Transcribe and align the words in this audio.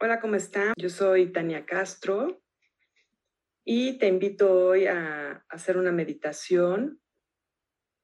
Hola, 0.00 0.20
¿cómo 0.20 0.36
están? 0.36 0.74
Yo 0.76 0.90
soy 0.90 1.32
Tania 1.32 1.66
Castro 1.66 2.40
y 3.64 3.98
te 3.98 4.06
invito 4.06 4.68
hoy 4.68 4.86
a 4.86 5.44
hacer 5.48 5.76
una 5.76 5.90
meditación 5.90 7.02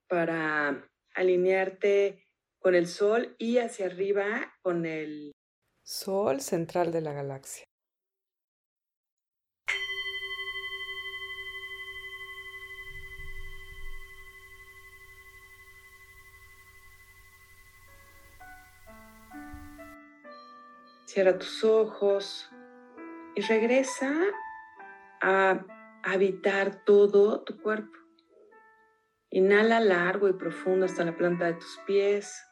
para 0.08 0.90
alinearte 1.14 2.26
con 2.58 2.74
el 2.74 2.88
Sol 2.88 3.36
y 3.38 3.58
hacia 3.58 3.86
arriba 3.86 4.56
con 4.60 4.86
el 4.86 5.30
Sol 5.84 6.40
central 6.40 6.90
de 6.90 7.00
la 7.00 7.12
galaxia. 7.12 7.64
Cierra 21.14 21.38
tus 21.38 21.62
ojos 21.62 22.50
y 23.36 23.40
regresa 23.42 24.12
a 25.22 25.64
habitar 26.02 26.84
todo 26.84 27.44
tu 27.44 27.62
cuerpo. 27.62 27.96
Inhala 29.30 29.78
largo 29.78 30.28
y 30.28 30.32
profundo 30.32 30.86
hasta 30.86 31.04
la 31.04 31.16
planta 31.16 31.44
de 31.44 31.52
tus 31.54 31.78
pies. 31.86 32.44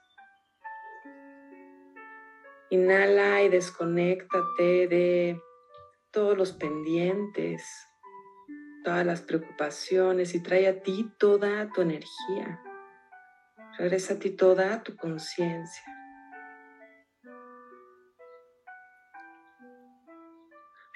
Inhala 2.70 3.42
y 3.42 3.48
desconéctate 3.48 4.86
de 4.86 5.42
todos 6.12 6.38
los 6.38 6.52
pendientes, 6.52 7.64
todas 8.84 9.04
las 9.04 9.22
preocupaciones 9.22 10.36
y 10.36 10.40
trae 10.40 10.68
a 10.68 10.82
ti 10.82 11.12
toda 11.18 11.68
tu 11.72 11.80
energía. 11.80 12.62
Regresa 13.76 14.14
a 14.14 14.18
ti 14.20 14.30
toda 14.30 14.84
tu 14.84 14.94
conciencia. 14.94 16.01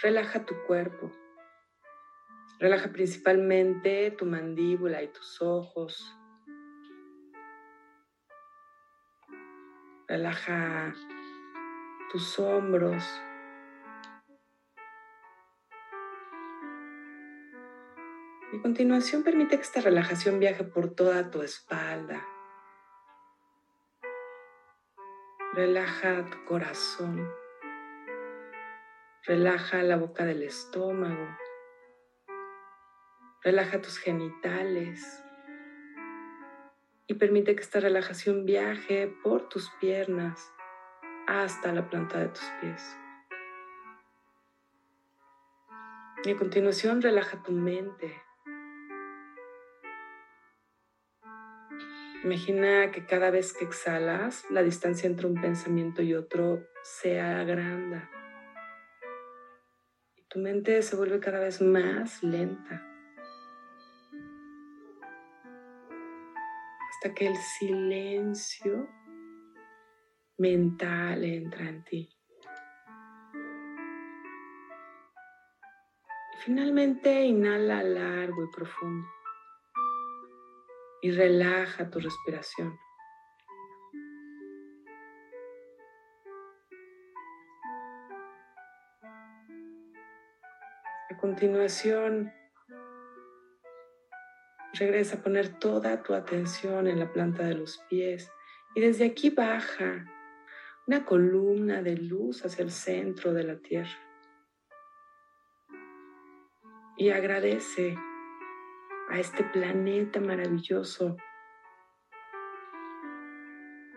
Relaja 0.02 0.44
tu 0.44 0.54
cuerpo. 0.66 1.10
Relaja 2.58 2.92
principalmente 2.92 4.10
tu 4.10 4.26
mandíbula 4.26 5.02
y 5.02 5.08
tus 5.08 5.40
ojos. 5.40 6.14
Relaja 10.06 10.94
tus 12.12 12.38
hombros. 12.38 13.02
Y 18.52 18.58
a 18.58 18.62
continuación 18.62 19.22
permite 19.22 19.56
que 19.56 19.62
esta 19.62 19.80
relajación 19.80 20.38
viaje 20.38 20.62
por 20.62 20.94
toda 20.94 21.30
tu 21.30 21.40
espalda. 21.40 22.22
Relaja 25.54 26.26
tu 26.26 26.44
corazón. 26.44 27.45
Relaja 29.26 29.82
la 29.82 29.96
boca 29.96 30.24
del 30.24 30.44
estómago. 30.44 31.36
Relaja 33.42 33.82
tus 33.82 33.98
genitales. 33.98 35.20
Y 37.08 37.14
permite 37.14 37.56
que 37.56 37.62
esta 37.62 37.80
relajación 37.80 38.46
viaje 38.46 39.12
por 39.24 39.48
tus 39.48 39.68
piernas 39.80 40.52
hasta 41.26 41.72
la 41.72 41.90
planta 41.90 42.20
de 42.20 42.28
tus 42.28 42.44
pies. 42.60 42.96
Y 46.22 46.30
a 46.30 46.36
continuación 46.36 47.02
relaja 47.02 47.42
tu 47.42 47.50
mente. 47.50 48.22
Imagina 52.22 52.92
que 52.92 53.04
cada 53.06 53.32
vez 53.32 53.52
que 53.52 53.64
exhalas, 53.64 54.48
la 54.50 54.62
distancia 54.62 55.08
entre 55.08 55.26
un 55.26 55.40
pensamiento 55.40 56.00
y 56.02 56.14
otro 56.14 56.64
se 56.84 57.20
agranda 57.20 58.08
tu 60.36 60.42
mente 60.42 60.82
se 60.82 60.94
vuelve 60.96 61.18
cada 61.18 61.38
vez 61.38 61.62
más 61.62 62.22
lenta. 62.22 62.86
Hasta 66.90 67.14
que 67.14 67.28
el 67.28 67.36
silencio 67.58 68.86
mental 70.36 71.24
entra 71.24 71.66
en 71.66 71.84
ti. 71.84 72.10
Finalmente 76.44 77.24
inhala 77.24 77.82
largo 77.82 78.44
y 78.44 78.50
profundo. 78.54 79.08
Y 81.00 81.12
relaja 81.12 81.88
tu 81.88 81.98
respiración. 81.98 82.76
A 91.16 91.18
continuación, 91.18 92.30
regresa 94.74 95.16
a 95.16 95.22
poner 95.22 95.58
toda 95.58 96.02
tu 96.02 96.12
atención 96.12 96.86
en 96.88 96.98
la 96.98 97.10
planta 97.10 97.42
de 97.44 97.54
los 97.54 97.78
pies 97.88 98.30
y 98.74 98.82
desde 98.82 99.06
aquí 99.06 99.30
baja 99.30 100.04
una 100.86 101.06
columna 101.06 101.80
de 101.80 101.96
luz 101.96 102.44
hacia 102.44 102.64
el 102.64 102.70
centro 102.70 103.32
de 103.32 103.44
la 103.44 103.56
tierra. 103.56 103.98
Y 106.98 107.08
agradece 107.08 107.96
a 109.08 109.18
este 109.18 109.42
planeta 109.42 110.20
maravilloso 110.20 111.16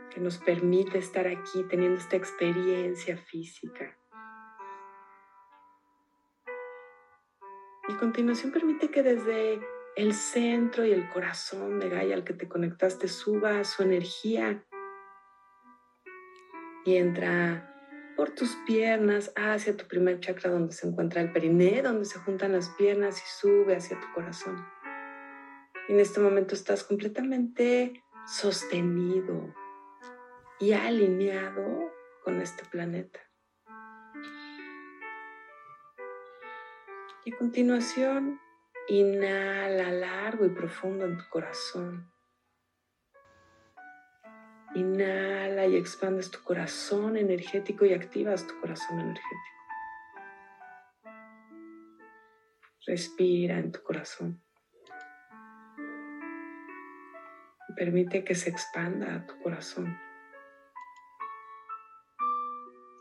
que 0.10 0.22
nos 0.22 0.38
permite 0.38 1.00
estar 1.00 1.28
aquí 1.28 1.66
teniendo 1.70 2.00
esta 2.00 2.16
experiencia 2.16 3.18
física. 3.18 3.99
Y 7.90 7.94
continuación 7.96 8.52
permite 8.52 8.92
que 8.92 9.02
desde 9.02 9.60
el 9.96 10.14
centro 10.14 10.86
y 10.86 10.92
el 10.92 11.10
corazón 11.10 11.80
de 11.80 11.90
Gaia 11.90 12.14
al 12.14 12.24
que 12.24 12.36
te 12.36 12.48
conectaste 12.48 13.08
suba 13.08 13.64
su 13.64 13.82
energía 13.82 14.64
y 16.86 16.98
entra 16.98 17.66
por 18.16 18.30
tus 18.30 18.56
piernas 18.68 19.34
hacia 19.36 19.76
tu 19.76 19.88
primer 19.88 20.20
chakra 20.20 20.52
donde 20.52 20.72
se 20.72 20.88
encuentra 20.88 21.20
el 21.20 21.32
periné, 21.32 21.82
donde 21.82 22.06
se 22.06 22.20
juntan 22.20 22.52
las 22.52 22.70
piernas 22.70 23.18
y 23.18 23.28
sube 23.42 23.76
hacia 23.76 24.00
tu 24.00 24.14
corazón. 24.14 24.64
Y 25.88 25.94
en 25.94 26.00
este 26.00 26.20
momento 26.20 26.54
estás 26.54 26.84
completamente 26.84 28.04
sostenido 28.28 29.52
y 30.60 30.74
alineado 30.74 31.92
con 32.24 32.40
este 32.40 32.64
planeta. 32.66 33.29
Y 37.26 37.34
a 37.34 37.38
continuación, 37.38 38.40
inhala 38.88 39.92
largo 39.92 40.46
y 40.46 40.50
profundo 40.50 41.06
en 41.06 41.18
tu 41.18 41.24
corazón. 41.30 42.10
Inhala 44.74 45.66
y 45.66 45.76
expandes 45.76 46.32
tu 46.32 46.42
corazón 46.44 47.18
energético 47.18 47.86
y 47.86 47.94
activas 47.94 48.48
tu 48.48 48.60
corazón 48.62 49.00
energético. 49.00 49.60
Respira 52.88 53.60
en 53.60 53.72
tu 53.72 53.84
corazón. 53.84 54.42
Permite 57.76 58.24
que 58.24 58.36
se 58.36 58.50
expanda 58.50 59.26
tu 59.26 59.38
corazón. 59.42 59.98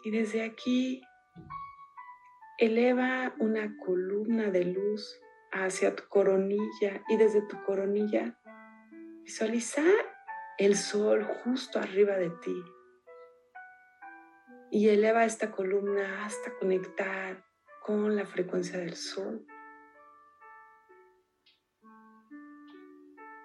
Y 0.04 0.10
desde 0.10 0.44
aquí 0.44 1.02
eleva 2.58 3.32
una 3.38 3.78
columna 3.78 4.50
de 4.50 4.64
luz 4.64 5.20
hacia 5.52 5.94
tu 5.94 6.02
coronilla 6.08 7.02
y 7.08 7.16
desde 7.16 7.40
tu 7.42 7.62
coronilla 7.62 8.36
visualiza 9.22 9.82
el 10.58 10.74
sol 10.74 11.22
justo 11.22 11.78
arriba 11.78 12.16
de 12.16 12.30
ti. 12.30 12.64
Y 14.72 14.88
eleva 14.88 15.24
esta 15.24 15.52
columna 15.52 16.24
hasta 16.24 16.52
conectar 16.58 17.44
con 17.80 18.16
la 18.16 18.26
frecuencia 18.26 18.78
del 18.78 18.96
sol. 18.96 19.46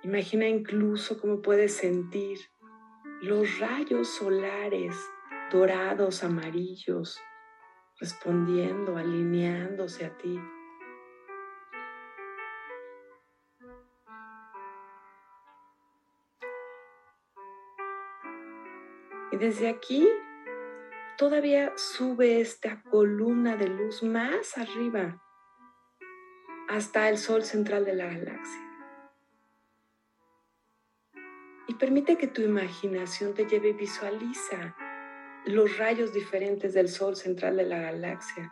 Imagina 0.01 0.47
incluso 0.47 1.21
cómo 1.21 1.41
puedes 1.41 1.75
sentir 1.75 2.39
los 3.21 3.59
rayos 3.59 4.09
solares 4.09 4.97
dorados, 5.51 6.23
amarillos, 6.23 7.21
respondiendo, 8.03 8.97
alineándose 8.97 10.05
a 10.05 10.17
ti. 10.17 10.37
Y 19.31 19.37
desde 19.37 19.69
aquí 19.69 20.05
todavía 21.17 21.71
sube 21.77 22.41
esta 22.41 22.83
columna 22.91 23.55
de 23.55 23.69
luz 23.69 24.03
más 24.03 24.57
arriba 24.57 25.23
hasta 26.67 27.07
el 27.07 27.17
sol 27.17 27.43
central 27.43 27.85
de 27.85 27.95
la 27.95 28.07
galaxia. 28.07 28.69
Y 31.69 31.75
permite 31.75 32.17
que 32.17 32.27
tu 32.27 32.41
imaginación 32.41 33.33
te 33.33 33.45
lleve, 33.45 33.71
visualiza 33.71 34.75
los 35.45 35.77
rayos 35.77 36.13
diferentes 36.13 36.73
del 36.73 36.87
Sol 36.87 37.15
central 37.15 37.57
de 37.57 37.65
la 37.65 37.79
galaxia. 37.79 38.51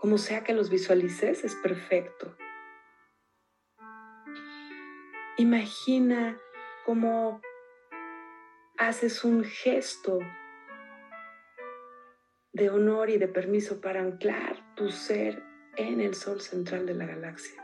Como 0.00 0.16
sea 0.16 0.42
que 0.42 0.54
los 0.54 0.70
visualices, 0.70 1.44
es 1.44 1.54
perfecto. 1.56 2.34
Imagina 5.36 6.38
cómo 6.86 7.40
haces 8.78 9.24
un 9.24 9.44
gesto 9.44 10.18
de 12.52 12.70
honor 12.70 13.10
y 13.10 13.18
de 13.18 13.28
permiso 13.28 13.80
para 13.80 14.00
anclar 14.00 14.74
tu 14.74 14.90
ser 14.90 15.42
en 15.76 16.00
el 16.00 16.14
sol 16.14 16.40
central 16.40 16.86
de 16.86 16.94
la 16.94 17.06
galaxia. 17.06 17.62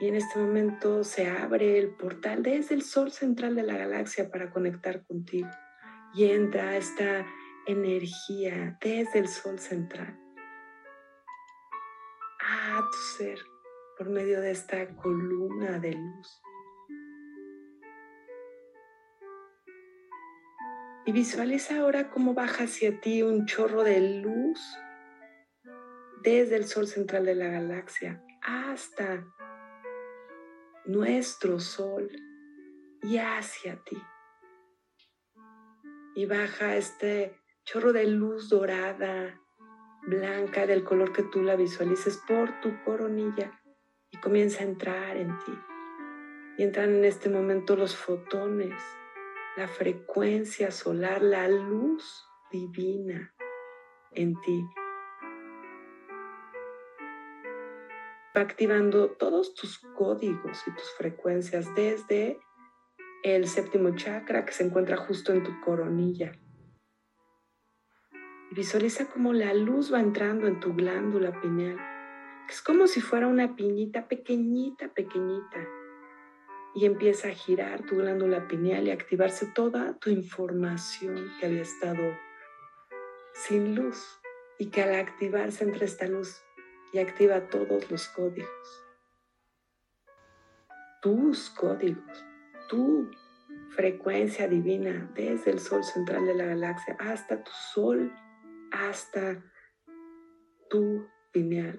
Y 0.00 0.08
en 0.08 0.16
este 0.16 0.38
momento 0.38 1.04
se 1.04 1.28
abre 1.28 1.78
el 1.78 1.90
portal 1.90 2.42
desde 2.42 2.74
el 2.74 2.82
sol 2.82 3.12
central 3.12 3.54
de 3.54 3.62
la 3.62 3.76
galaxia 3.76 4.30
para 4.30 4.50
conectar 4.50 5.04
contigo. 5.04 5.48
Y 6.14 6.30
entra 6.30 6.76
esta 6.76 7.26
energía 7.66 8.76
desde 8.80 9.20
el 9.20 9.28
sol 9.28 9.58
central 9.58 10.18
a 12.40 12.88
tu 12.90 12.98
ser 13.16 13.38
por 13.96 14.08
medio 14.08 14.40
de 14.40 14.50
esta 14.50 14.96
columna 14.96 15.78
de 15.78 15.92
luz. 15.92 16.42
Y 21.06 21.12
visualiza 21.12 21.80
ahora 21.80 22.10
cómo 22.10 22.34
baja 22.34 22.64
hacia 22.64 23.00
ti 23.00 23.22
un 23.22 23.46
chorro 23.46 23.84
de 23.84 24.22
luz 24.22 24.60
desde 26.22 26.56
el 26.56 26.64
sol 26.64 26.86
central 26.86 27.24
de 27.24 27.34
la 27.34 27.48
galaxia 27.48 28.22
hasta 28.42 29.24
nuestro 30.84 31.60
sol 31.60 32.10
y 33.02 33.18
hacia 33.18 33.82
ti. 33.84 33.96
Y 36.14 36.26
baja 36.26 36.76
este 36.76 37.40
chorro 37.64 37.92
de 37.92 38.06
luz 38.06 38.48
dorada, 38.48 39.40
blanca, 40.02 40.66
del 40.66 40.84
color 40.84 41.12
que 41.12 41.22
tú 41.22 41.42
la 41.42 41.56
visualices 41.56 42.16
por 42.26 42.60
tu 42.60 42.82
coronilla 42.84 43.60
y 44.10 44.16
comienza 44.18 44.60
a 44.60 44.66
entrar 44.66 45.16
en 45.16 45.28
ti. 45.38 45.52
Y 46.58 46.62
entran 46.64 46.96
en 46.96 47.04
este 47.04 47.28
momento 47.30 47.76
los 47.76 47.96
fotones, 47.96 48.74
la 49.56 49.68
frecuencia 49.68 50.70
solar, 50.70 51.22
la 51.22 51.48
luz 51.48 52.26
divina 52.50 53.32
en 54.12 54.40
ti. 54.40 54.66
Va 58.36 58.42
activando 58.42 59.10
todos 59.10 59.54
tus 59.54 59.78
códigos 59.96 60.66
y 60.66 60.70
tus 60.72 60.90
frecuencias 60.96 61.74
desde 61.74 62.38
el 63.22 63.46
séptimo 63.46 63.94
chakra 63.96 64.44
que 64.44 64.52
se 64.52 64.64
encuentra 64.64 64.96
justo 64.96 65.32
en 65.32 65.44
tu 65.44 65.60
coronilla. 65.60 66.32
Visualiza 68.52 69.06
cómo 69.08 69.32
la 69.32 69.54
luz 69.54 69.92
va 69.92 70.00
entrando 70.00 70.46
en 70.46 70.60
tu 70.60 70.74
glándula 70.74 71.40
pineal 71.40 71.78
es 72.50 72.62
como 72.62 72.88
si 72.88 73.00
fuera 73.00 73.28
una 73.28 73.54
piñita 73.54 74.08
pequeñita, 74.08 74.88
pequeñita. 74.88 75.68
Y 76.74 76.84
empieza 76.84 77.28
a 77.28 77.30
girar 77.30 77.86
tu 77.86 77.98
glándula 77.98 78.48
pineal 78.48 78.88
y 78.88 78.90
activarse 78.90 79.46
toda 79.46 79.96
tu 80.00 80.10
información 80.10 81.30
que 81.38 81.46
había 81.46 81.62
estado 81.62 82.02
sin 83.34 83.76
luz 83.76 84.04
y 84.58 84.66
que 84.66 84.82
al 84.82 84.96
activarse 84.96 85.62
entre 85.62 85.84
esta 85.84 86.08
luz 86.08 86.42
y 86.92 86.98
activa 86.98 87.48
todos 87.50 87.88
los 87.88 88.08
códigos. 88.08 88.84
Tus 91.02 91.50
códigos, 91.50 92.24
tu 92.70 93.10
frecuencia 93.70 94.48
divina 94.48 95.10
desde 95.14 95.50
el 95.50 95.58
sol 95.58 95.84
central 95.84 96.24
de 96.24 96.34
la 96.34 96.46
galaxia 96.46 96.96
hasta 96.98 97.42
tu 97.42 97.50
sol, 97.74 98.12
hasta 98.72 99.42
tu 100.70 101.06
pineal 101.32 101.78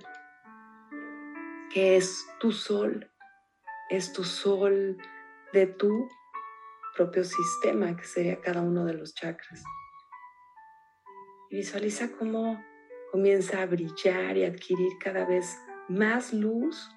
que 1.73 1.95
es 1.95 2.27
tu 2.39 2.51
sol, 2.51 3.09
es 3.89 4.11
tu 4.11 4.23
sol 4.23 4.97
de 5.53 5.67
tu 5.67 6.09
propio 6.95 7.23
sistema, 7.23 7.95
que 7.95 8.03
sería 8.03 8.41
cada 8.41 8.61
uno 8.61 8.85
de 8.85 8.93
los 8.93 9.13
chakras. 9.13 9.63
Y 11.49 11.57
visualiza 11.57 12.11
cómo 12.11 12.63
comienza 13.11 13.61
a 13.61 13.65
brillar 13.65 14.37
y 14.37 14.45
adquirir 14.45 14.91
cada 14.99 15.25
vez 15.25 15.57
más 15.87 16.33
luz, 16.33 16.89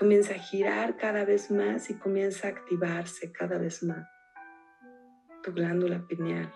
comienza 0.00 0.34
a 0.34 0.38
girar 0.38 0.96
cada 0.96 1.24
vez 1.24 1.50
más 1.50 1.90
y 1.90 1.94
comienza 1.94 2.48
a 2.48 2.50
activarse 2.50 3.30
cada 3.30 3.58
vez 3.58 3.82
más 3.82 4.08
tu 5.42 5.52
glándula 5.52 6.04
pineal 6.08 6.52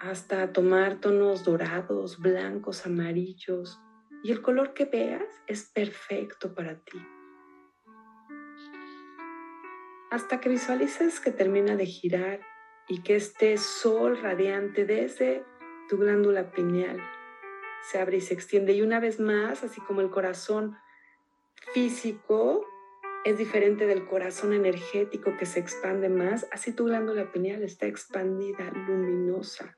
hasta 0.00 0.52
tomar 0.52 0.96
tonos 1.00 1.44
dorados, 1.44 2.18
blancos, 2.18 2.86
amarillos, 2.86 3.80
y 4.22 4.32
el 4.32 4.42
color 4.42 4.74
que 4.74 4.84
veas 4.84 5.42
es 5.46 5.70
perfecto 5.70 6.54
para 6.54 6.78
ti. 6.80 6.98
Hasta 10.10 10.40
que 10.40 10.48
visualices 10.48 11.20
que 11.20 11.30
termina 11.30 11.76
de 11.76 11.86
girar 11.86 12.40
y 12.88 13.02
que 13.02 13.16
este 13.16 13.56
sol 13.56 14.20
radiante 14.20 14.84
desde 14.84 15.44
tu 15.88 15.98
glándula 15.98 16.50
pineal 16.50 17.00
se 17.82 17.98
abre 17.98 18.18
y 18.18 18.20
se 18.20 18.34
extiende. 18.34 18.72
Y 18.72 18.82
una 18.82 19.00
vez 19.00 19.20
más, 19.20 19.64
así 19.64 19.80
como 19.80 20.00
el 20.00 20.10
corazón 20.10 20.76
físico 21.72 22.64
es 23.24 23.38
diferente 23.38 23.86
del 23.86 24.06
corazón 24.06 24.52
energético 24.52 25.36
que 25.36 25.46
se 25.46 25.58
expande 25.58 26.08
más, 26.08 26.46
así 26.52 26.72
tu 26.72 26.84
glándula 26.84 27.32
pineal 27.32 27.62
está 27.62 27.86
expandida, 27.86 28.70
luminosa, 28.70 29.76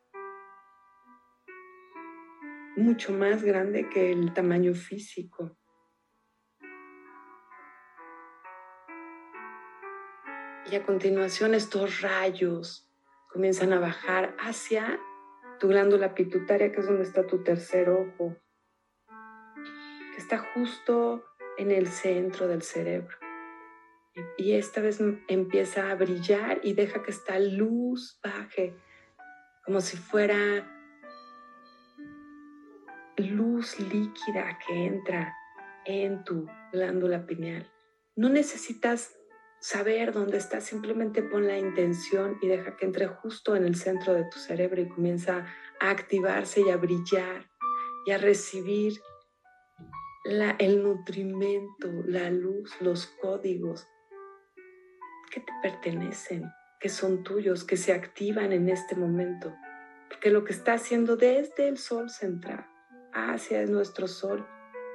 mucho 2.77 3.13
más 3.13 3.43
grande 3.43 3.89
que 3.89 4.13
el 4.13 4.35
tamaño 4.35 4.75
físico. 4.75 5.57
Y 10.71 10.77
a 10.77 10.85
continuación 10.85 11.55
estos 11.55 12.03
rayos 12.03 12.87
comienzan 13.33 13.73
a 13.73 13.81
bajar 13.81 14.37
hacia 14.39 15.01
tu 15.59 15.69
glándula 15.69 16.15
pituitaria, 16.15 16.71
que 16.71 16.81
es 16.81 16.87
donde 16.87 17.05
está 17.05 17.27
tu 17.27 17.43
tercer 17.43 17.89
ojo, 17.89 18.37
que 19.07 20.19
está 20.19 20.39
justo 20.39 21.25
en 21.59 21.71
el 21.71 21.89
centro 21.89 22.49
del 22.49 22.63
cerebro. 22.63 23.17
Y 24.37 24.53
esta 24.53 24.81
vez 24.81 25.01
empieza 25.29 25.91
a 25.91 25.95
brillar 25.95 26.61
y 26.63 26.73
deja 26.73 27.03
que 27.03 27.11
esta 27.11 27.39
luz 27.39 28.19
baje 28.23 28.75
como 29.65 29.81
si 29.81 29.97
fuera 29.97 30.67
luz 33.17 33.79
líquida 33.81 34.59
que 34.67 34.87
entra 34.87 35.35
en 35.85 36.25
tu 36.25 36.47
glándula 36.73 37.27
pineal. 37.27 37.71
No 38.17 38.29
necesitas 38.29 39.17
saber 39.61 40.13
dónde 40.13 40.39
está, 40.39 40.61
simplemente 40.61 41.23
pon 41.23 41.47
la 41.47 41.59
intención 41.59 42.39
y 42.41 42.49
deja 42.49 42.77
que 42.77 42.87
entre 42.87 43.09
justo 43.09 43.57
en 43.57 43.65
el 43.65 43.75
centro 43.75 44.15
de 44.15 44.25
tu 44.25 44.39
cerebro 44.39 44.81
y 44.81 44.89
comienza 44.89 45.47
a 45.81 45.91
activarse 45.91 46.61
y 46.61 46.71
a 46.71 46.77
brillar 46.77 47.49
y 48.07 48.13
a 48.13 48.19
recibir 48.19 49.01
el 50.25 50.83
nutrimento, 50.83 51.89
la 52.07 52.31
luz, 52.31 52.77
los 52.81 53.07
códigos 53.07 53.87
que 55.31 55.41
te 55.41 55.53
pertenecen, 55.63 56.51
que 56.81 56.89
son 56.89 57.23
tuyos, 57.23 57.65
que 57.65 57.77
se 57.77 57.93
activan 57.93 58.53
en 58.53 58.69
este 58.69 58.97
momento. 58.97 59.55
Porque 60.09 60.31
lo 60.31 60.45
que 60.45 60.53
está 60.53 60.75
haciendo 60.75 61.17
desde 61.17 61.69
el 61.69 61.79
sol 61.79 62.11
central 62.11 62.67
hacia 63.13 63.65
nuestro 63.67 64.07
sol, 64.07 64.47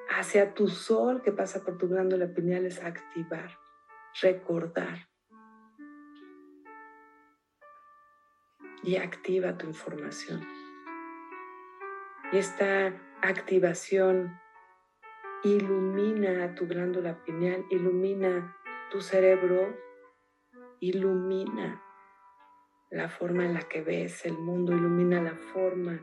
hacia 0.09 0.53
tu 0.53 0.67
sol 0.67 1.21
que 1.21 1.31
pasa 1.31 1.63
por 1.63 1.77
tu 1.77 1.87
glándula 1.87 2.27
pineal 2.27 2.65
es 2.65 2.81
activar, 2.81 3.57
recordar. 4.21 5.07
Y 8.83 8.97
activa 8.97 9.57
tu 9.57 9.67
información. 9.67 10.45
Y 12.33 12.37
esta 12.37 12.93
activación 13.21 14.42
ilumina 15.43 16.55
tu 16.55 16.67
glándula 16.67 17.23
pineal, 17.23 17.65
ilumina 17.69 18.57
tu 18.89 19.01
cerebro, 19.01 19.75
ilumina 20.79 21.81
la 22.89 23.09
forma 23.09 23.45
en 23.45 23.53
la 23.53 23.61
que 23.61 23.81
ves 23.81 24.25
el 24.25 24.37
mundo, 24.37 24.71
ilumina 24.71 25.21
la 25.21 25.35
forma 25.35 25.99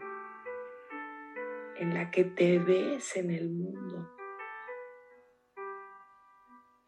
en 1.76 1.94
la 1.94 2.10
que 2.10 2.24
te 2.24 2.58
ves 2.58 3.16
en 3.16 3.30
el 3.30 3.48
mundo. 3.48 4.10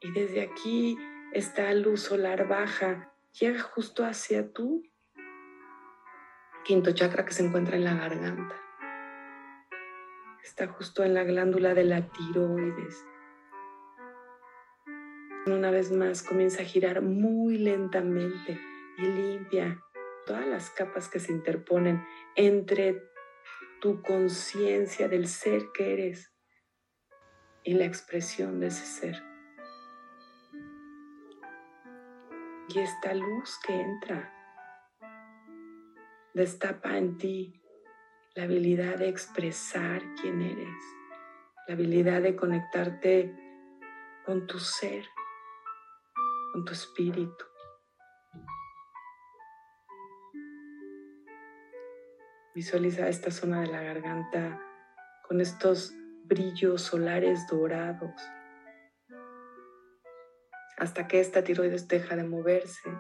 Y 0.01 0.11
desde 0.13 0.43
aquí 0.43 0.99
esta 1.33 1.73
luz 1.73 2.03
solar 2.03 2.49
baja 2.49 3.15
llega 3.41 3.63
justo 3.63 4.05
hacia 4.05 4.53
tu 4.53 4.83
quinto 6.65 6.93
chakra 6.93 7.25
que 7.25 7.33
se 7.33 7.47
encuentra 7.47 7.77
en 7.77 7.85
la 7.85 7.95
garganta. 7.95 8.62
Está 10.43 10.67
justo 10.67 11.05
en 11.05 11.15
la 11.15 11.23
glándula 11.23 11.73
de 11.73 11.85
la 11.85 12.09
tiroides. 12.11 13.07
Una 15.47 15.71
vez 15.71 15.93
más 15.93 16.25
comienza 16.25 16.63
a 16.63 16.65
girar 16.65 17.01
muy 17.01 17.59
lentamente 17.59 18.61
y 18.99 19.03
limpia 19.03 19.81
todas 20.27 20.47
las 20.47 20.71
capas 20.71 21.09
que 21.09 21.21
se 21.21 21.31
interponen 21.31 22.05
entre 22.35 23.01
tu 23.81 24.03
conciencia 24.03 25.09
del 25.09 25.29
ser 25.29 25.71
que 25.73 25.93
eres 25.93 26.35
y 27.63 27.75
la 27.75 27.85
expresión 27.85 28.59
de 28.59 28.67
ese 28.67 28.85
ser. 28.85 29.23
Y 32.69 32.79
esta 32.81 33.15
luz 33.15 33.59
que 33.65 33.81
entra 33.81 34.33
destapa 36.35 36.97
en 36.97 37.17
ti 37.17 37.62
la 38.35 38.45
habilidad 38.45 38.97
de 38.97 39.09
expresar 39.09 40.03
quién 40.21 40.41
eres, 40.41 40.83
la 41.69 41.75
habilidad 41.75 42.23
de 42.23 42.35
conectarte 42.35 43.35
con 44.25 44.47
tu 44.47 44.59
ser, 44.59 45.05
con 46.53 46.65
tu 46.65 46.73
espíritu. 46.73 47.45
Visualiza 52.55 53.09
esta 53.09 53.31
zona 53.31 53.61
de 53.61 53.67
la 53.67 53.83
garganta 53.83 54.61
con 55.29 55.41
estos 55.41 55.93
brillos 56.25 56.83
solares 56.83 57.47
dorados 57.49 58.15
hasta 60.79 61.07
que 61.07 61.21
esta 61.21 61.45
tiroides 61.45 61.87
deja 61.87 62.17
de 62.17 62.25
moverse 62.25 62.91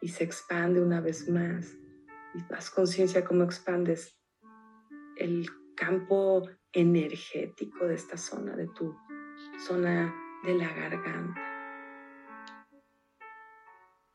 y 0.00 0.08
se 0.08 0.24
expande 0.24 0.80
una 0.80 1.00
vez 1.00 1.28
más. 1.28 1.83
Y 2.34 2.42
das 2.48 2.70
conciencia 2.70 3.24
cómo 3.24 3.44
expandes 3.44 4.18
el 5.16 5.48
campo 5.76 6.48
energético 6.72 7.86
de 7.86 7.94
esta 7.94 8.16
zona, 8.16 8.56
de 8.56 8.68
tu 8.68 8.96
zona 9.58 10.14
de 10.44 10.54
la 10.54 10.72
garganta. 10.72 11.40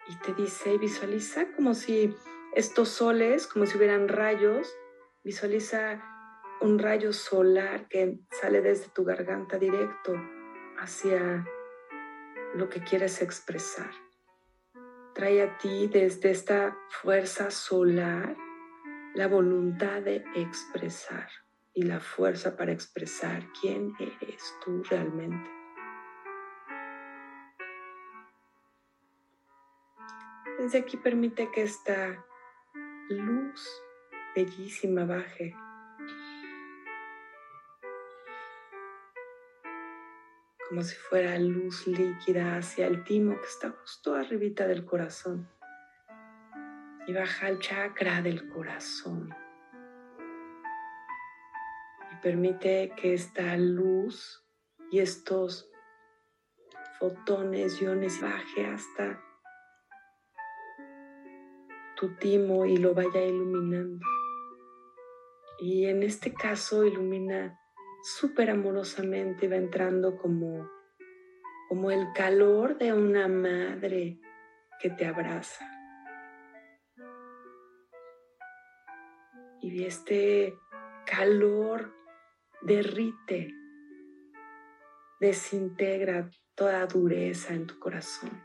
Y 0.08 0.16
te 0.18 0.34
dice, 0.34 0.78
visualiza 0.78 1.52
como 1.54 1.74
si 1.74 2.16
estos 2.56 2.90
soles, 2.90 3.48
como 3.48 3.66
si 3.66 3.78
hubieran 3.78 4.08
rayos, 4.08 4.76
visualiza 5.24 6.02
un 6.62 6.80
rayo 6.80 7.14
solar 7.14 7.88
que 7.88 8.20
sale 8.42 8.62
desde 8.62 8.90
tu 8.90 9.06
garganta 9.06 9.58
directo 9.58 10.14
hacia 10.78 11.46
lo 12.56 12.70
que 12.70 12.84
quieres 12.84 13.22
expresar. 13.22 13.92
Trae 15.20 15.42
a 15.42 15.58
ti 15.58 15.88
desde 15.88 16.32
esta 16.32 16.78
fuerza 16.88 17.52
solar 17.52 18.38
la 19.16 19.28
voluntad 19.28 20.02
de 20.02 20.24
expresar 20.34 21.28
y 21.74 21.82
la 21.82 22.00
fuerza 22.00 22.56
para 22.56 22.72
expresar 22.72 23.44
quién 23.60 23.94
eres 24.00 24.56
tú 24.64 24.82
realmente. 24.90 25.50
Desde 30.58 30.78
aquí 30.78 30.96
permite 30.96 31.52
que 31.52 31.64
esta 31.64 32.26
luz 33.10 33.70
bellísima 34.38 35.04
baje 35.04 35.54
como 40.70 40.84
si 40.84 40.96
fuera 40.96 41.36
luz 41.40 41.88
líquida 41.88 42.58
hacia 42.58 42.86
el 42.86 43.04
timo 43.04 43.36
que 43.42 43.48
está 43.48 43.72
justo 43.72 44.14
arribita 44.14 44.68
del 44.68 44.86
corazón. 44.86 45.50
Y 47.08 47.14
baja 47.14 47.48
al 47.48 47.58
chakra 47.58 48.22
del 48.22 48.48
corazón. 48.50 49.34
Y 52.12 52.22
permite 52.22 52.94
que 52.96 53.16
esta 53.16 53.58
luz 53.58 54.46
y 54.92 55.00
estos 55.00 55.72
fotones, 57.00 57.82
iones, 57.82 58.22
baje 58.22 58.68
hasta 58.68 59.20
tu 61.96 62.16
timo 62.18 62.68
y 62.68 62.78
lo 62.78 62.94
vaya 62.94 63.26
iluminando. 63.26 64.06
Y 65.58 65.88
en 65.88 66.04
este 66.04 66.32
caso 66.32 66.86
ilumina 66.86 67.59
súper 68.04 68.50
amorosamente 68.50 69.48
va 69.48 69.56
entrando 69.56 70.18
como, 70.18 70.70
como 71.68 71.92
el 71.92 72.12
calor 72.14 72.78
de 72.78 72.94
una 72.94 73.28
madre 73.28 74.20
que 74.80 74.90
te 74.90 75.06
abraza. 75.06 75.66
Y 79.62 79.84
este 79.84 80.58
calor 81.06 81.94
derrite, 82.62 83.54
desintegra 85.20 86.30
toda 86.56 86.86
dureza 86.86 87.54
en 87.54 87.68
tu 87.68 87.78
corazón. 87.78 88.42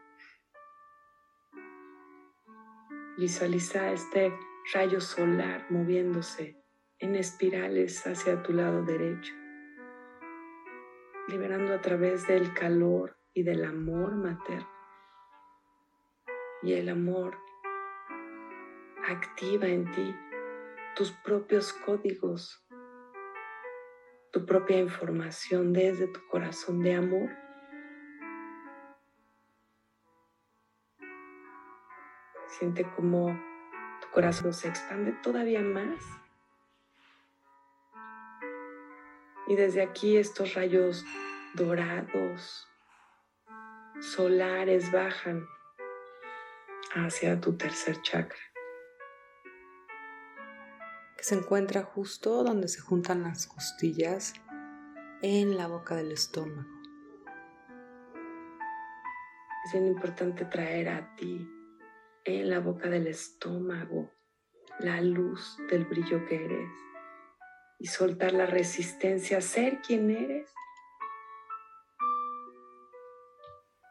Visualiza 3.16 3.92
este 3.92 4.36
rayo 4.72 5.00
solar 5.00 5.70
moviéndose 5.70 6.60
en 6.98 7.14
espirales 7.14 8.04
hacia 8.06 8.42
tu 8.42 8.52
lado 8.52 8.82
derecho 8.82 9.43
liberando 11.28 11.74
a 11.74 11.80
través 11.80 12.26
del 12.26 12.52
calor 12.54 13.16
y 13.32 13.42
del 13.42 13.64
amor 13.64 14.14
materno. 14.14 14.68
Y 16.62 16.74
el 16.74 16.88
amor 16.88 17.36
activa 19.06 19.66
en 19.66 19.90
ti 19.92 20.14
tus 20.96 21.12
propios 21.12 21.72
códigos, 21.72 22.66
tu 24.32 24.46
propia 24.46 24.78
información 24.78 25.72
desde 25.72 26.06
tu 26.06 26.20
corazón 26.28 26.82
de 26.82 26.94
amor. 26.94 27.30
Siente 32.46 32.88
como 32.94 33.28
tu 34.00 34.08
corazón 34.12 34.52
se 34.52 34.68
expande 34.68 35.12
todavía 35.22 35.60
más 35.60 36.23
Y 39.46 39.56
desde 39.56 39.82
aquí 39.82 40.16
estos 40.16 40.54
rayos 40.54 41.04
dorados, 41.54 42.66
solares, 44.00 44.90
bajan 44.90 45.46
hacia 46.94 47.40
tu 47.40 47.56
tercer 47.56 48.00
chakra, 48.02 48.38
que 51.16 51.24
se 51.24 51.34
encuentra 51.34 51.82
justo 51.82 52.42
donde 52.42 52.68
se 52.68 52.80
juntan 52.80 53.22
las 53.22 53.46
costillas 53.46 54.34
en 55.22 55.56
la 55.56 55.66
boca 55.66 55.94
del 55.96 56.12
estómago. 56.12 56.68
Es 59.66 59.72
bien 59.72 59.86
importante 59.86 60.44
traer 60.44 60.88
a 60.88 61.14
ti 61.16 61.48
en 62.24 62.50
la 62.50 62.60
boca 62.60 62.88
del 62.88 63.06
estómago 63.06 64.10
la 64.80 65.00
luz 65.00 65.56
del 65.70 65.84
brillo 65.84 66.24
que 66.26 66.44
eres 66.44 66.70
y 67.78 67.86
soltar 67.86 68.32
la 68.32 68.46
resistencia 68.46 69.38
a 69.38 69.40
ser 69.40 69.80
quien 69.80 70.10
eres, 70.10 70.52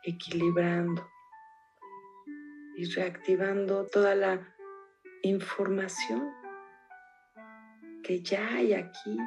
equilibrando 0.04 1.08
y 2.76 2.86
reactivando 2.92 3.86
toda 3.86 4.16
la 4.16 4.56
información 5.22 6.34
que 8.04 8.22
ya 8.22 8.56
hay 8.56 8.74
aquí, 8.74 9.18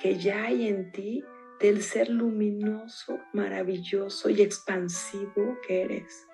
que 0.00 0.18
ya 0.18 0.44
hay 0.44 0.68
en 0.68 0.92
ti 0.92 1.24
del 1.60 1.82
ser 1.82 2.08
luminoso, 2.08 3.18
maravilloso 3.32 4.30
y 4.30 4.42
expansivo 4.42 5.58
que 5.66 5.82
eres. 5.82 6.26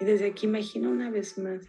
Y 0.00 0.04
desde 0.04 0.28
aquí 0.28 0.46
imagina 0.46 0.88
una 0.88 1.10
vez 1.10 1.38
más 1.38 1.66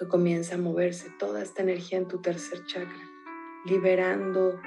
que 0.00 0.08
comienza 0.08 0.54
a 0.54 0.58
moverse 0.58 1.10
toda 1.18 1.42
esta 1.42 1.60
energía 1.60 1.98
en 1.98 2.08
tu 2.08 2.22
tercer 2.22 2.64
chakra, 2.64 3.06
liberando 3.66 4.58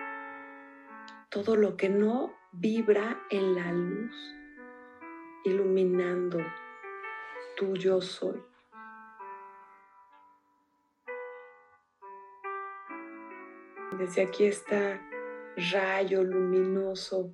todo 1.30 1.56
lo 1.56 1.76
que 1.76 1.90
no 1.90 2.32
vibra 2.52 3.20
en 3.32 3.56
la 3.56 3.72
luz, 3.72 4.36
iluminando 5.44 6.38
tu 7.58 7.74
yo 7.74 8.00
soy. 8.00 8.44
Desde 13.98 14.22
aquí 14.22 14.46
está 14.46 15.02
rayo 15.72 16.24
luminoso 16.24 17.34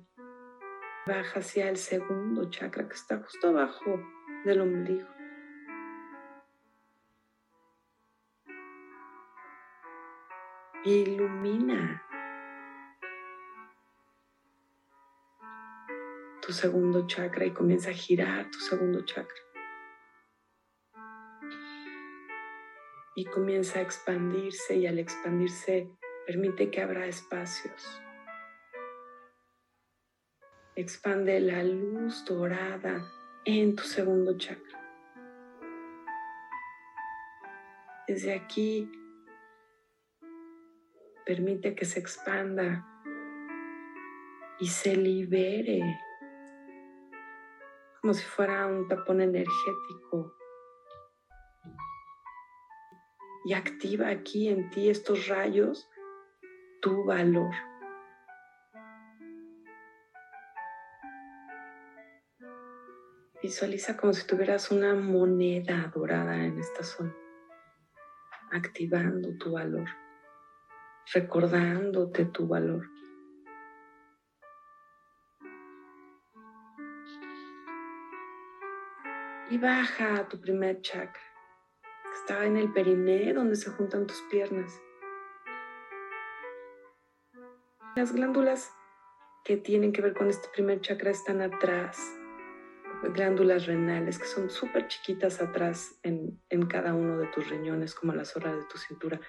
baja 1.06 1.40
hacia 1.40 1.68
el 1.68 1.76
segundo 1.76 2.48
chakra 2.48 2.88
que 2.88 2.94
está 2.94 3.18
justo 3.18 3.48
abajo 3.48 4.00
del 4.46 4.62
ombligo. 4.62 5.19
Ilumina 10.84 12.02
tu 16.40 16.52
segundo 16.54 17.06
chakra 17.06 17.44
y 17.44 17.50
comienza 17.50 17.90
a 17.90 17.92
girar 17.92 18.50
tu 18.50 18.58
segundo 18.60 19.04
chakra. 19.04 19.36
Y 23.14 23.26
comienza 23.26 23.78
a 23.78 23.82
expandirse 23.82 24.76
y 24.76 24.86
al 24.86 24.98
expandirse 24.98 25.90
permite 26.26 26.70
que 26.70 26.80
abra 26.80 27.06
espacios. 27.06 28.00
Expande 30.76 31.40
la 31.40 31.62
luz 31.62 32.24
dorada 32.24 33.04
en 33.44 33.76
tu 33.76 33.82
segundo 33.82 34.38
chakra. 34.38 34.80
Desde 38.08 38.34
aquí, 38.34 38.90
permite 41.30 41.76
que 41.76 41.84
se 41.84 42.00
expanda 42.00 42.84
y 44.58 44.66
se 44.66 44.96
libere 44.96 45.80
como 48.00 48.14
si 48.14 48.24
fuera 48.24 48.66
un 48.66 48.88
tapón 48.88 49.20
energético. 49.20 50.34
Y 53.44 53.52
activa 53.52 54.08
aquí 54.08 54.48
en 54.48 54.70
ti 54.70 54.90
estos 54.90 55.28
rayos 55.28 55.88
tu 56.82 57.04
valor. 57.04 57.54
Visualiza 63.40 63.96
como 63.96 64.14
si 64.14 64.26
tuvieras 64.26 64.72
una 64.72 64.96
moneda 64.96 65.92
dorada 65.94 66.44
en 66.44 66.58
esta 66.58 66.82
zona, 66.82 67.14
activando 68.50 69.38
tu 69.38 69.52
valor, 69.52 69.88
recordándote 71.12 72.24
tu 72.26 72.46
valor. 72.46 72.88
Y 79.50 79.58
baja 79.58 80.20
a 80.20 80.28
tu 80.28 80.40
primer 80.40 80.80
chakra, 80.80 81.20
que 81.82 82.14
está 82.14 82.44
en 82.44 82.56
el 82.56 82.72
periné 82.72 83.32
donde 83.32 83.56
se 83.56 83.70
juntan 83.70 84.06
tus 84.06 84.20
piernas. 84.30 84.80
Las 87.96 88.12
glándulas 88.12 88.72
que 89.44 89.56
tienen 89.56 89.92
que 89.92 90.02
ver 90.02 90.14
con 90.14 90.28
este 90.28 90.48
primer 90.54 90.80
chakra 90.80 91.10
están 91.10 91.42
atrás 91.42 92.20
glándulas 93.08 93.66
renales 93.66 94.18
que 94.18 94.26
son 94.26 94.50
súper 94.50 94.86
chiquitas 94.88 95.40
atrás 95.40 95.98
en, 96.02 96.38
cada 96.68 96.94
uno 96.94 97.18
de 97.18 97.26
tus 97.28 97.48
riñones, 97.48 97.94
como 97.94 98.12
a 98.12 98.16
las 98.16 98.36
horas 98.36 98.56
de 98.56 98.64
tu 98.64 98.78
cintura. 98.78 99.20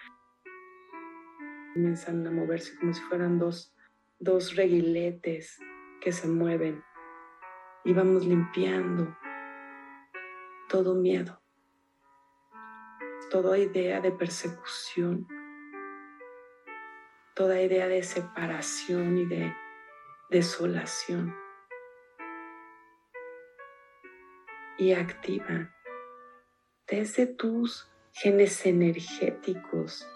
Comienzan 1.73 2.25
a 2.27 2.31
moverse 2.31 2.77
como 2.77 2.93
si 2.93 3.01
fueran 3.03 3.39
dos, 3.39 3.75
dos 4.19 4.55
reguiletes 4.55 5.59
que 6.01 6.11
se 6.11 6.27
mueven 6.27 6.83
y 7.83 7.93
vamos 7.93 8.25
limpiando 8.25 9.15
todo 10.69 10.95
miedo, 10.95 11.41
toda 13.29 13.57
idea 13.57 14.01
de 14.01 14.11
persecución, 14.11 15.27
toda 17.35 17.61
idea 17.61 17.87
de 17.87 18.03
separación 18.03 19.17
y 19.17 19.25
de 19.25 19.53
desolación. 20.29 21.33
y 24.81 24.93
activa 24.93 25.71
desde 26.87 27.27
tus 27.27 27.87
genes 28.13 28.65
energéticos 28.65 30.07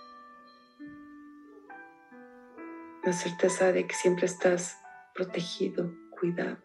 la 3.05 3.13
certeza 3.13 3.71
de 3.71 3.87
que 3.87 3.93
siempre 3.93 4.25
estás 4.25 4.77
protegido, 5.13 5.93
cuidado, 6.09 6.57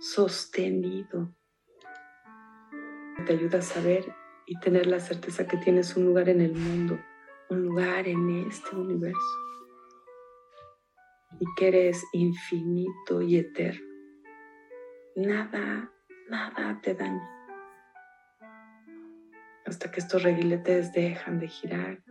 sostenido. 0.00 1.34
Te 3.26 3.32
ayuda 3.32 3.58
a 3.58 3.62
saber 3.62 4.14
y 4.46 4.58
tener 4.58 4.86
la 4.86 5.00
certeza 5.00 5.46
que 5.46 5.56
tienes 5.58 5.96
un 5.96 6.06
lugar 6.06 6.28
en 6.28 6.40
el 6.40 6.54
mundo, 6.54 6.98
un 7.50 7.62
lugar 7.62 8.08
en 8.08 8.48
este 8.48 8.74
universo 8.74 9.38
y 11.38 11.44
que 11.56 11.68
eres 11.68 12.02
infinito 12.12 13.20
y 13.20 13.36
eterno. 13.36 13.86
Nada 15.16 15.92
nada 16.28 16.80
te 16.82 16.94
daña. 16.94 17.30
Hasta 19.64 19.90
que 19.90 20.00
estos 20.00 20.22
reguiletes 20.22 20.92
dejan 20.92 21.38
de 21.40 21.48
girar. 21.48 22.02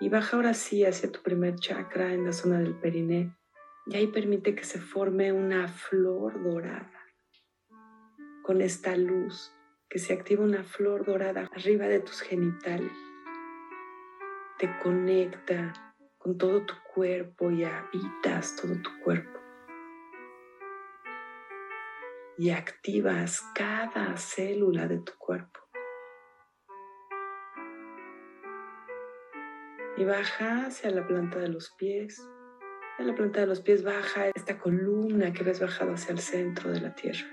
Y 0.00 0.08
baja 0.08 0.36
ahora 0.36 0.54
sí 0.54 0.84
hacia 0.84 1.10
tu 1.10 1.22
primer 1.22 1.56
chakra 1.56 2.12
en 2.12 2.24
la 2.24 2.32
zona 2.32 2.58
del 2.58 2.74
periné. 2.74 3.34
Y 3.86 3.96
ahí 3.96 4.06
permite 4.06 4.54
que 4.54 4.64
se 4.64 4.78
forme 4.80 5.32
una 5.32 5.68
flor 5.68 6.42
dorada. 6.42 7.04
Con 8.42 8.60
esta 8.60 8.96
luz, 8.96 9.52
que 9.88 9.98
se 9.98 10.12
activa 10.12 10.44
una 10.44 10.64
flor 10.64 11.04
dorada 11.04 11.48
arriba 11.54 11.86
de 11.86 12.00
tus 12.00 12.20
genitales. 12.20 12.92
Te 14.58 14.70
conecta 14.82 15.94
con 16.18 16.38
todo 16.38 16.64
tu 16.64 16.74
cuerpo 16.94 17.50
y 17.50 17.64
habitas 17.64 18.56
todo 18.56 18.74
tu 18.82 18.90
cuerpo 19.02 19.38
y 22.38 22.50
activas 22.50 23.42
cada 23.52 24.16
célula 24.16 24.86
de 24.86 24.98
tu 25.00 25.12
cuerpo. 25.18 25.57
Y 29.98 30.04
baja 30.04 30.66
hacia 30.66 30.90
la 30.90 31.06
planta 31.06 31.38
de 31.38 31.48
los 31.48 31.70
pies. 31.72 32.22
En 32.98 33.08
la 33.08 33.14
planta 33.14 33.40
de 33.40 33.46
los 33.46 33.60
pies 33.60 33.82
baja 33.82 34.28
esta 34.28 34.58
columna 34.58 35.32
que 35.32 35.44
ves 35.44 35.60
bajado 35.60 35.92
hacia 35.92 36.12
el 36.12 36.20
centro 36.20 36.70
de 36.70 36.80
la 36.80 36.94
tierra. 36.94 37.26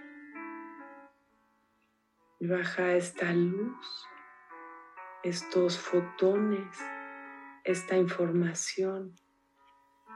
Y 2.39 2.47
baja 2.47 2.93
esta 2.95 3.31
luz, 3.31 4.07
estos 5.23 5.77
fotones, 5.77 6.77
esta 7.63 7.95
información, 7.95 9.15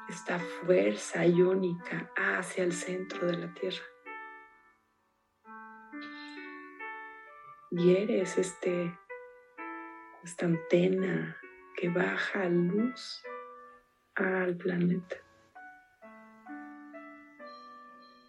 esta 0.09 0.39
fuerza 0.39 1.25
iónica 1.25 2.11
hacia 2.15 2.63
el 2.63 2.73
centro 2.73 3.27
de 3.27 3.37
la 3.37 3.53
tierra. 3.53 3.83
y 7.71 7.95
eres 7.95 8.37
este, 8.37 8.97
esta 10.23 10.45
antena 10.45 11.37
que 11.79 11.87
baja 11.87 12.49
luz 12.49 13.23
al 14.15 14.57
planeta. 14.57 15.15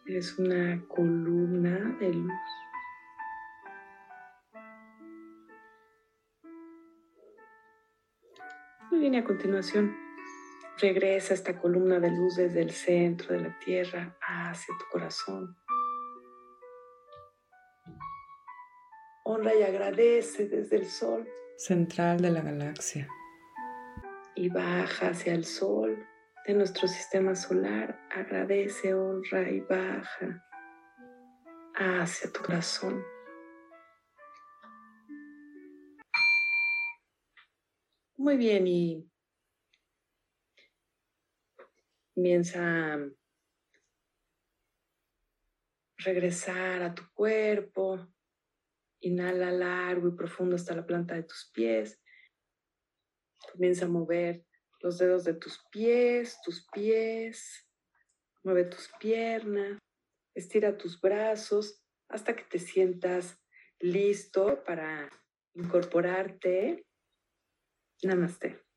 Eres 0.07 0.39
una 0.39 0.81
columna 0.87 1.97
de 1.99 2.15
luz. 2.15 2.33
Muy 8.91 9.01
bien, 9.01 9.17
a 9.17 9.25
continuación 9.25 9.97
regresa 10.79 11.35
esta 11.35 11.59
columna 11.59 11.99
de 11.99 12.11
luz 12.11 12.37
desde 12.37 12.63
el 12.63 12.71
centro 12.71 13.35
de 13.35 13.41
la 13.41 13.59
Tierra 13.59 14.17
hacia 14.21 14.77
tu 14.79 14.85
corazón. 14.93 15.57
honra 19.25 19.55
y 19.55 19.63
agradece 19.63 20.49
desde 20.49 20.77
el 20.77 20.87
sol 20.87 21.29
central 21.57 22.21
de 22.21 22.31
la 22.31 22.41
galaxia 22.41 23.09
y 24.41 24.49
baja 24.49 25.11
hacia 25.11 25.35
el 25.35 25.45
sol 25.45 26.03
de 26.47 26.55
nuestro 26.55 26.89
sistema 26.89 27.35
solar, 27.35 28.01
agradece, 28.11 28.95
honra 28.95 29.51
y 29.51 29.61
baja 29.61 30.43
hacia 31.75 32.33
tu 32.33 32.41
corazón. 32.41 33.05
Muy 38.17 38.39
bien, 38.39 38.67
y 38.67 39.07
comienza 42.15 42.95
a 42.95 43.11
regresar 45.99 46.83
a 46.83 46.95
tu 46.95 47.03
cuerpo, 47.13 48.09
Inhala 49.03 49.51
largo 49.51 50.09
y 50.09 50.13
profundo 50.13 50.57
hasta 50.57 50.75
la 50.75 50.87
planta 50.87 51.15
de 51.15 51.25
tus 51.25 51.51
pies. 51.55 52.00
Comienza 53.53 53.87
a 53.87 53.89
mover 53.89 54.45
los 54.81 54.99
dedos 54.99 55.25
de 55.25 55.35
tus 55.35 55.65
pies, 55.71 56.39
tus 56.45 56.67
pies. 56.73 57.67
Mueve 58.43 58.65
tus 58.65 58.91
piernas. 58.99 59.79
Estira 60.35 60.77
tus 60.77 61.01
brazos 61.01 61.83
hasta 62.09 62.35
que 62.35 62.45
te 62.45 62.59
sientas 62.59 63.39
listo 63.79 64.63
para 64.65 65.11
incorporarte. 65.55 66.87
Namaste. 68.03 68.70